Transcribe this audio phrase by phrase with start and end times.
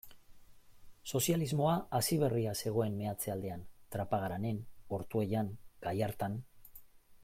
[1.17, 4.61] Sozialismoa hasi berria zegoen meatze-aldean, Trapagaranen,
[4.99, 6.45] Ortuellan, Gallartan.